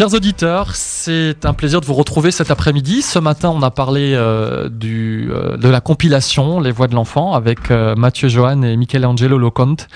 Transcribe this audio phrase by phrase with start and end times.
[0.00, 3.02] Chers auditeurs, c'est un plaisir de vous retrouver cet après-midi.
[3.02, 7.34] Ce matin, on a parlé euh, du, euh, de la compilation Les Voix de l'Enfant
[7.34, 9.88] avec euh, Mathieu Johan et Michelangelo Loconte.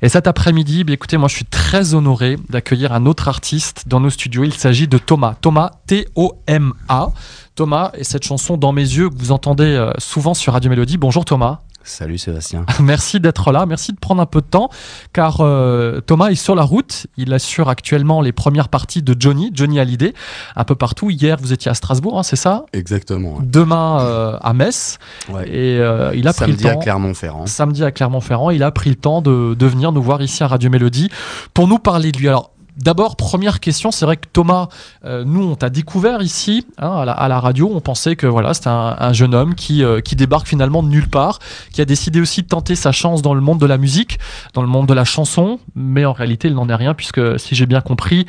[0.00, 3.98] Et cet après-midi, bah, écoutez, moi je suis très honoré d'accueillir un autre artiste dans
[3.98, 4.44] nos studios.
[4.44, 5.34] Il s'agit de Thomas.
[5.40, 7.08] Thomas, T-O-M-A.
[7.56, 10.98] Thomas et cette chanson Dans mes yeux que vous entendez souvent sur Radio Mélodie.
[10.98, 11.62] Bonjour Thomas.
[11.88, 12.66] Salut Sébastien.
[12.82, 14.68] Merci d'être là, merci de prendre un peu de temps,
[15.14, 17.06] car euh, Thomas est sur la route.
[17.16, 20.12] Il assure actuellement les premières parties de Johnny, Johnny Hallyday,
[20.54, 21.08] un peu partout.
[21.10, 22.66] Hier, vous étiez à Strasbourg, hein, c'est ça?
[22.74, 23.36] Exactement.
[23.36, 23.42] ouais.
[23.42, 24.98] Demain euh, à Metz.
[25.30, 25.48] Ouais.
[25.48, 26.80] Et euh, il a pris Samedi le à temps.
[26.80, 27.46] Clermont-Ferrand.
[27.46, 30.48] Samedi à Clermont-Ferrand, il a pris le temps de, de venir nous voir ici à
[30.48, 31.08] Radio Mélodie
[31.54, 32.28] pour nous parler de lui.
[32.28, 32.52] Alors.
[32.78, 34.68] D'abord, première question, c'est vrai que Thomas,
[35.04, 37.70] euh, nous, on t'a découvert ici hein, à, la, à la radio.
[37.74, 40.88] On pensait que voilà, c'était un, un jeune homme qui, euh, qui débarque finalement de
[40.88, 41.40] nulle part,
[41.72, 44.18] qui a décidé aussi de tenter sa chance dans le monde de la musique,
[44.54, 45.58] dans le monde de la chanson.
[45.74, 48.26] Mais en réalité, il n'en est rien puisque, si j'ai bien compris,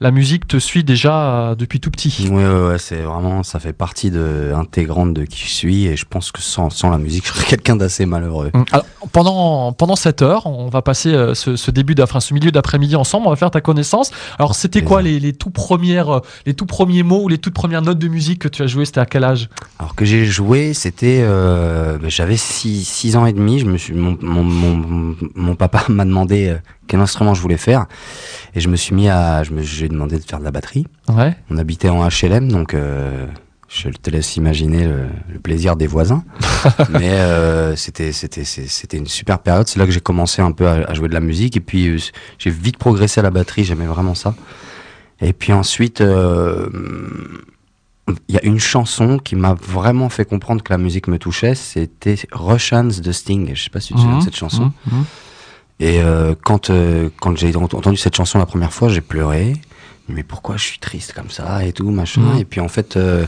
[0.00, 2.28] la musique te suit déjà euh, depuis tout petit.
[2.30, 5.96] Ouais, ouais, ouais, c'est vraiment, ça fait partie de, intégrante de qui je suis et
[5.96, 8.50] je pense que sans, sans la musique, je serais quelqu'un d'assez malheureux.
[8.54, 12.96] Hum, Alors, pendant, pendant cette heure, on va passer ce, ce début ce milieu d'après-midi
[12.96, 13.26] ensemble.
[13.26, 13.89] On va faire ta connaissance.
[14.38, 17.54] Alors, c'était quoi les, les tout premières, euh, les tout premiers mots ou les toutes
[17.54, 19.48] premières notes de musique que tu as joué C'était à quel âge?
[19.78, 23.58] Alors que j'ai joué, c'était, euh, bah, j'avais 6 ans et demi.
[23.58, 27.56] Je me suis, mon, mon, mon, mon papa m'a demandé euh, quel instrument je voulais
[27.56, 27.86] faire
[28.54, 30.86] et je me suis mis à, je me, j'ai demandé de faire de la batterie.
[31.08, 31.36] Ouais.
[31.50, 33.26] On habitait en HLM, donc euh,
[33.72, 36.24] je te laisse imaginer le, le plaisir des voisins.
[36.90, 39.68] Mais euh, c'était c'était c'était une super période.
[39.68, 41.86] C'est là que j'ai commencé un peu à, à jouer de la musique et puis
[41.88, 41.96] euh,
[42.38, 43.62] j'ai vite progressé à la batterie.
[43.64, 44.34] J'aimais vraiment ça.
[45.20, 46.68] Et puis ensuite, euh,
[48.28, 51.54] il y a une chanson qui m'a vraiment fait comprendre que la musique me touchait.
[51.54, 53.52] C'était Russians de Sting.
[53.54, 54.72] Je sais pas si tu te souviens de cette chanson.
[54.90, 55.04] Hum, hum.
[55.82, 56.00] Et
[56.42, 56.70] quand,
[57.20, 59.54] quand j'ai ent- entendu cette chanson la première fois, j'ai pleuré.
[60.14, 62.20] Mais pourquoi je suis triste comme ça et tout, machin.
[62.20, 62.38] Mhm.
[62.40, 63.26] Et puis en fait, euh,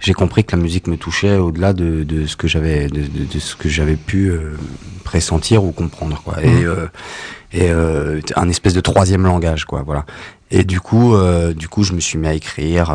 [0.00, 3.24] j'ai compris que la musique me touchait au-delà de, de ce que j'avais de, de-
[3.32, 4.56] de ce que j'avais pu euh,
[5.04, 6.42] pressentir ou comprendre, quoi.
[6.42, 6.64] Et, Mhm.
[6.66, 9.82] euh, et un espèce de troisième langage, quoi.
[9.84, 10.06] Voilà.
[10.50, 11.14] Et du coup,
[11.54, 12.94] du coup, je me suis mis à écrire,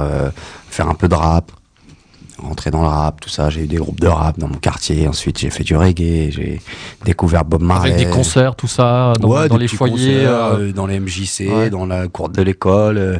[0.69, 1.51] faire un peu de rap,
[2.37, 3.49] rentrer dans le rap, tout ça.
[3.49, 5.07] J'ai eu des groupes de rap dans mon quartier.
[5.07, 6.29] Ensuite, j'ai fait du reggae.
[6.31, 6.61] J'ai
[7.05, 7.93] découvert Bob Marley.
[7.93, 9.93] Avec des concerts, tout ça, dans, Ouais, dans des les foyers.
[9.95, 11.69] concerts, euh, euh, dans les MJC, Ouais.
[11.69, 13.17] dans la cour de l'école, euh,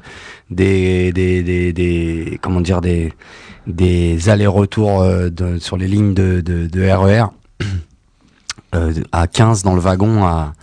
[0.49, 3.13] des, des, des, des, comment dire, des,
[3.65, 7.25] des allers-retours euh, de- sur les lignes de, de, de RER,
[8.75, 10.53] euh, à 15 dans le wagon, à,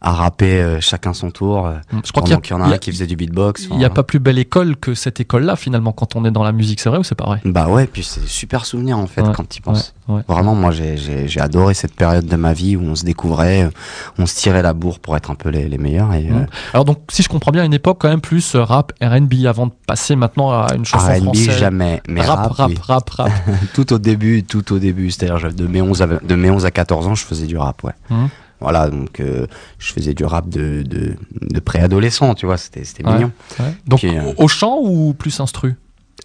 [0.00, 1.66] à rapper euh, chacun son tour.
[1.66, 3.68] euh, je crois qu'il y en a il y a- un qui faisait du beatbox.
[3.72, 6.44] il y a pas plus belle école que cette école-là, finalement, quand on est dans
[6.44, 7.40] la musique, c'est vrai ou c'est pas vrai?
[7.44, 9.94] Bah ouais, puis c'est super souvenirs en fait Ouais, quand tu y penses.
[10.08, 10.22] ouais, ouais.
[10.28, 10.96] Vraiment, moi j'ai-
[11.40, 13.70] adoré cette période de ma vie où on se découvrait, euh,
[14.18, 16.12] on se tirait la bourre pour être un peu les, les meilleurs.
[16.14, 16.28] Et.
[16.72, 19.72] Alors donc, si je comprends bien, une époque quand même plus rap, R&B, avant de
[19.86, 22.78] passer maintenant à une chanson R&B jamais, mais rap, rap, rap, oui.
[22.82, 23.30] rap, rap.
[23.74, 26.70] tout au début, tout au début, c'est-à-dire de mes 11 à, de mes 11 à
[26.70, 27.92] 14 ans, je faisais du rap, ouais.
[28.10, 28.28] Mhm.
[28.60, 29.46] Voilà, donc euh,
[29.78, 33.12] je faisais du rap de, de, de préadolescent, tu vois, c'était c'était Ouais.
[33.14, 33.30] mignon.
[33.60, 33.72] Ouais.
[33.86, 35.76] Donc, Puis, euh, au chant ou plus instru?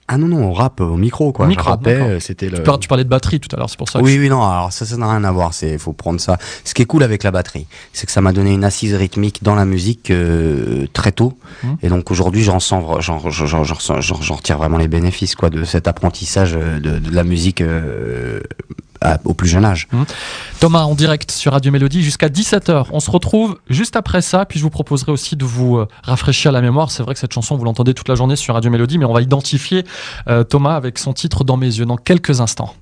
[0.09, 1.45] Ah non, non, on rap au micro, quoi.
[1.45, 2.57] Au micro, rappais, euh, c'était le...
[2.57, 4.27] tu, par- tu parlais de batterie tout à l'heure, c'est pour ça que Oui, oui,
[4.27, 6.37] non, alors ça, ça n'a rien à voir, c'est, faut prendre ça.
[6.65, 9.43] Ce qui est cool avec la batterie, c'est que ça m'a donné une assise rythmique
[9.43, 11.37] dans la musique euh, très tôt.
[11.63, 11.77] Mhm.
[11.83, 16.99] Et donc aujourd'hui, j'en sens, j'en, retire vraiment les bénéfices, quoi, de cet apprentissage de,
[16.99, 18.41] de la musique euh,
[18.99, 19.87] à- au plus jeune âge.
[20.63, 22.85] Thomas en direct sur Radio Mélodie jusqu'à 17h.
[22.93, 26.53] On se retrouve juste après ça, puis je vous proposerai aussi de vous euh, rafraîchir
[26.53, 26.89] la mémoire.
[26.89, 29.11] C'est vrai que cette chanson, vous l'entendez toute la journée sur Radio Mélodie, mais on
[29.11, 29.83] va identifier
[30.29, 32.73] euh, Thomas avec son titre Dans mes yeux dans quelques instants.